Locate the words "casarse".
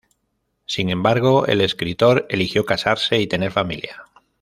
2.65-3.19